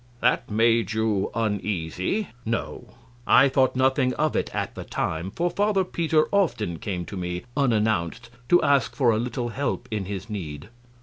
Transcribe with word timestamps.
Q. 0.19 0.21
That 0.21 0.49
made 0.49 0.93
you 0.93 1.29
uneasy? 1.35 2.21
A. 2.21 2.29
No; 2.49 2.87
I 3.27 3.47
thought 3.49 3.75
nothing 3.75 4.15
of 4.15 4.35
it 4.35 4.49
at 4.51 4.73
the 4.73 4.83
time, 4.83 5.29
for 5.29 5.51
Father 5.51 5.83
Peter 5.83 6.27
often 6.31 6.79
came 6.79 7.05
to 7.05 7.15
me 7.15 7.43
unannounced 7.55 8.31
to 8.49 8.59
ask 8.63 8.95
for 8.95 9.11
a 9.11 9.19
little 9.19 9.49
help 9.49 9.87
in 9.91 10.05
his 10.05 10.27
need. 10.27 10.69